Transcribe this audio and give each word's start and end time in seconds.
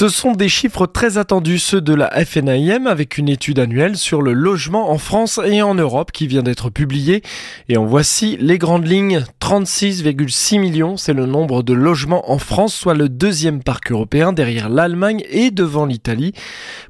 Ce 0.00 0.08
sont 0.08 0.32
des 0.32 0.48
chiffres 0.48 0.86
très 0.86 1.18
attendus, 1.18 1.58
ceux 1.58 1.82
de 1.82 1.92
la 1.92 2.08
FNIM, 2.24 2.86
avec 2.86 3.18
une 3.18 3.28
étude 3.28 3.58
annuelle 3.58 3.98
sur 3.98 4.22
le 4.22 4.32
logement 4.32 4.90
en 4.90 4.96
France 4.96 5.38
et 5.44 5.60
en 5.60 5.74
Europe 5.74 6.10
qui 6.10 6.26
vient 6.26 6.42
d'être 6.42 6.70
publiée. 6.70 7.20
Et 7.68 7.76
en 7.76 7.84
voici 7.84 8.38
les 8.40 8.56
grandes 8.56 8.86
lignes. 8.86 9.26
36,6 9.42 10.58
millions, 10.58 10.96
c'est 10.96 11.12
le 11.12 11.26
nombre 11.26 11.62
de 11.62 11.74
logements 11.74 12.30
en 12.30 12.38
France, 12.38 12.72
soit 12.72 12.94
le 12.94 13.10
deuxième 13.10 13.62
parc 13.62 13.92
européen 13.92 14.32
derrière 14.32 14.70
l'Allemagne 14.70 15.22
et 15.28 15.50
devant 15.50 15.84
l'Italie. 15.84 16.32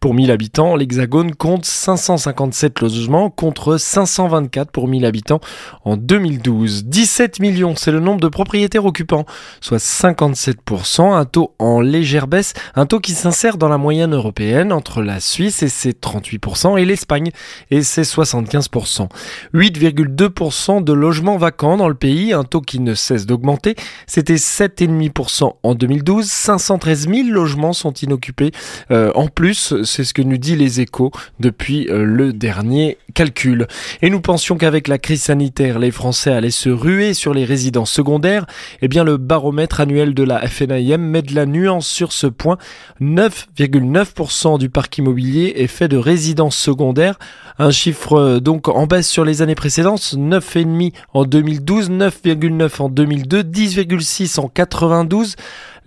Pour 0.00 0.12
1000 0.12 0.30
habitants, 0.30 0.76
l'Hexagone 0.76 1.34
compte 1.34 1.64
557 1.64 2.80
logements 2.80 3.30
contre 3.30 3.78
524 3.78 4.70
pour 4.70 4.86
1000 4.86 5.06
habitants 5.06 5.40
en 5.86 5.96
2012. 5.96 6.84
17 6.84 7.40
millions, 7.40 7.74
c'est 7.74 7.92
le 7.92 8.00
nombre 8.00 8.20
de 8.20 8.28
propriétaires 8.28 8.84
occupants, 8.84 9.24
soit 9.62 9.78
57%, 9.78 11.14
un 11.14 11.24
taux 11.24 11.54
en 11.58 11.80
légère 11.80 12.26
baisse, 12.26 12.52
un 12.74 12.84
taux 12.84 12.97
qui 13.00 13.12
s'insère 13.12 13.58
dans 13.58 13.68
la 13.68 13.78
moyenne 13.78 14.14
européenne 14.14 14.72
entre 14.72 15.02
la 15.02 15.20
Suisse 15.20 15.62
et 15.62 15.68
ses 15.68 15.92
38% 15.92 16.78
et 16.78 16.84
l'Espagne 16.84 17.30
et 17.70 17.82
ses 17.82 18.02
75%. 18.02 19.08
8,2% 19.54 20.82
de 20.82 20.92
logements 20.92 21.36
vacants 21.36 21.76
dans 21.76 21.88
le 21.88 21.94
pays, 21.94 22.32
un 22.32 22.44
taux 22.44 22.60
qui 22.60 22.80
ne 22.80 22.94
cesse 22.94 23.26
d'augmenter. 23.26 23.74
C'était 24.06 24.34
7,5% 24.34 25.54
en 25.62 25.74
2012. 25.74 26.26
513 26.26 27.08
000 27.08 27.28
logements 27.28 27.72
sont 27.72 27.92
inoccupés. 27.92 28.52
Euh, 28.90 29.10
en 29.14 29.28
plus, 29.28 29.82
c'est 29.84 30.04
ce 30.04 30.14
que 30.14 30.22
nous 30.22 30.38
dit 30.38 30.56
les 30.56 30.80
échos 30.80 31.10
depuis 31.40 31.88
euh, 31.88 32.04
le 32.04 32.32
dernier 32.32 32.98
calcul. 33.14 33.66
Et 34.02 34.10
nous 34.10 34.20
pensions 34.20 34.56
qu'avec 34.56 34.88
la 34.88 34.98
crise 34.98 35.22
sanitaire, 35.22 35.78
les 35.78 35.90
Français 35.90 36.32
allaient 36.32 36.50
se 36.50 36.68
ruer 36.68 37.14
sur 37.14 37.34
les 37.34 37.44
résidences 37.44 37.92
secondaires. 37.92 38.46
Eh 38.82 38.88
bien, 38.88 39.04
le 39.04 39.16
baromètre 39.16 39.80
annuel 39.80 40.14
de 40.14 40.22
la 40.22 40.46
FNIM 40.46 40.98
met 40.98 41.22
de 41.22 41.34
la 41.34 41.46
nuance 41.46 41.86
sur 41.86 42.12
ce 42.12 42.26
point. 42.26 42.58
9,9% 43.00 44.58
du 44.58 44.70
parc 44.70 44.98
immobilier 44.98 45.54
est 45.56 45.66
fait 45.66 45.88
de 45.88 45.96
résidences 45.96 46.56
secondaires, 46.56 47.18
un 47.58 47.70
chiffre 47.70 48.14
euh, 48.14 48.40
donc 48.40 48.68
en 48.68 48.86
baisse 48.86 49.08
sur 49.08 49.24
les 49.24 49.42
années 49.42 49.54
précédentes, 49.54 50.00
9,5 50.00 50.92
en 51.14 51.24
2012, 51.24 51.90
9,9 51.90 52.82
en 52.82 52.88
2002, 52.88 53.42
10,6 53.42 54.40
en 54.40 54.48
92. 54.48 55.36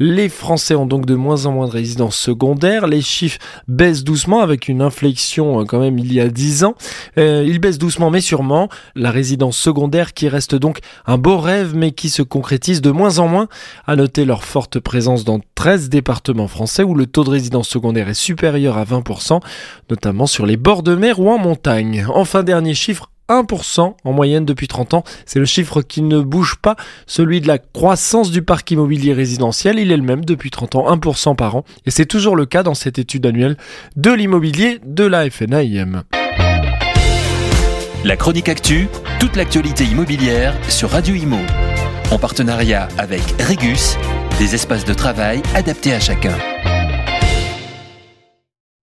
Les 0.03 0.29
Français 0.29 0.73
ont 0.73 0.87
donc 0.87 1.05
de 1.05 1.13
moins 1.13 1.45
en 1.45 1.51
moins 1.51 1.67
de 1.67 1.73
résidences 1.73 2.17
secondaires. 2.17 2.87
Les 2.87 3.03
chiffres 3.03 3.37
baissent 3.67 4.03
doucement 4.03 4.39
avec 4.39 4.67
une 4.67 4.81
inflexion 4.81 5.61
euh, 5.61 5.63
quand 5.63 5.79
même 5.79 5.99
il 5.99 6.11
y 6.11 6.19
a 6.19 6.27
10 6.27 6.63
ans. 6.63 6.73
Euh, 7.19 7.45
ils 7.47 7.59
baissent 7.59 7.77
doucement 7.77 8.09
mais 8.09 8.19
sûrement. 8.19 8.67
La 8.95 9.11
résidence 9.11 9.57
secondaire 9.57 10.15
qui 10.15 10.27
reste 10.27 10.55
donc 10.55 10.79
un 11.05 11.19
beau 11.19 11.37
rêve 11.37 11.75
mais 11.75 11.91
qui 11.91 12.09
se 12.09 12.23
concrétise 12.23 12.81
de 12.81 12.89
moins 12.89 13.19
en 13.19 13.27
moins. 13.27 13.47
À 13.85 13.95
noter 13.95 14.25
leur 14.25 14.43
forte 14.43 14.79
présence 14.79 15.23
dans 15.23 15.39
13 15.53 15.89
départements 15.89 16.47
français 16.47 16.81
où 16.81 16.95
le 16.95 17.05
taux 17.05 17.23
de 17.23 17.29
résidence 17.29 17.69
secondaire 17.69 18.09
est 18.09 18.15
supérieur 18.15 18.79
à 18.79 18.85
20%, 18.85 19.39
notamment 19.91 20.25
sur 20.25 20.47
les 20.47 20.57
bords 20.57 20.81
de 20.81 20.95
mer 20.95 21.19
ou 21.19 21.29
en 21.29 21.37
montagne. 21.37 22.07
Enfin 22.11 22.41
dernier 22.41 22.73
chiffre, 22.73 23.10
1% 23.31 23.93
en 24.03 24.11
moyenne 24.11 24.45
depuis 24.45 24.67
30 24.67 24.93
ans. 24.93 25.03
C'est 25.25 25.39
le 25.39 25.45
chiffre 25.45 25.81
qui 25.81 26.01
ne 26.01 26.19
bouge 26.19 26.55
pas, 26.61 26.75
celui 27.07 27.41
de 27.41 27.47
la 27.47 27.57
croissance 27.57 28.31
du 28.31 28.41
parc 28.41 28.69
immobilier 28.71 29.13
résidentiel. 29.13 29.79
Il 29.79 29.91
est 29.91 29.97
le 29.97 30.03
même 30.03 30.25
depuis 30.25 30.51
30 30.51 30.75
ans, 30.75 30.95
1% 30.95 31.35
par 31.35 31.55
an. 31.55 31.65
Et 31.85 31.91
c'est 31.91 32.05
toujours 32.05 32.35
le 32.35 32.45
cas 32.45 32.63
dans 32.63 32.73
cette 32.73 32.99
étude 32.99 33.25
annuelle 33.25 33.57
de 33.95 34.11
l'immobilier 34.11 34.79
de 34.85 35.05
la 35.05 35.29
FNAIM. 35.29 36.03
La 38.03 38.17
chronique 38.17 38.49
actu, 38.49 38.87
toute 39.19 39.35
l'actualité 39.35 39.83
immobilière 39.83 40.55
sur 40.69 40.89
Radio 40.89 41.13
Imo. 41.13 41.37
En 42.09 42.17
partenariat 42.17 42.87
avec 42.97 43.21
Regus, 43.39 43.95
des 44.39 44.55
espaces 44.55 44.85
de 44.85 44.93
travail 44.93 45.43
adaptés 45.53 45.93
à 45.93 45.99
chacun. 45.99 46.35